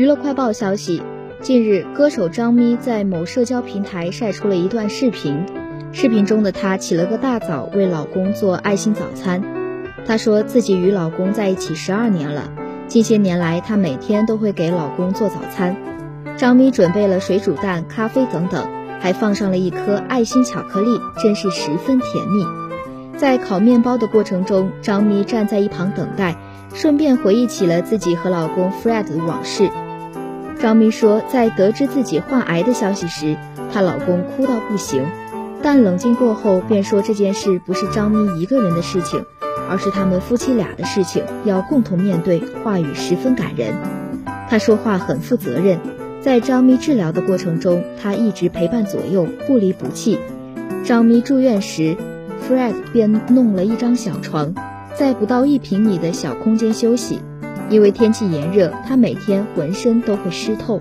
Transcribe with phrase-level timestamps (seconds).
[0.00, 1.02] 娱乐快报消息，
[1.42, 5.44] 近日，歌手张咪在某社交平台晒出了一段视频。
[5.92, 9.42] 视频中的她起了个大早，为老公做爱心早餐。
[10.06, 12.50] 她说自己与老公在一起十二年了，
[12.86, 15.76] 近些年来她每天都会给老公做早餐。
[16.38, 18.66] 张咪准备了水煮蛋、咖啡等等，
[19.00, 22.42] 还放上了一颗爱心巧克力，真是十分甜蜜。
[23.18, 26.38] 在烤面包的过程中，张咪站在一旁等待，
[26.72, 29.68] 顺便回忆起了自己和老公 Fred 的往事。
[30.60, 33.36] 张咪说，在得知自己患癌的消息时，
[33.72, 35.06] 她老公哭到不行，
[35.62, 39.24] 但冷静过后便说这件事不是张咪一个人的事情，
[39.70, 42.42] 而是他们夫妻俩的事情，要共同面对。
[42.62, 43.74] 话语十分感人，
[44.50, 45.78] 他说话很负责任。
[46.20, 50.18] 在张咪治疗的过程中，他一直陪伴左右，不离不弃。
[50.84, 51.96] 张咪住院时
[52.46, 54.54] ，Fred 便弄了一张小床，
[54.94, 57.20] 在不到一平米的小空间休息。
[57.70, 60.80] 因为天气炎热，他每天浑身都会湿透。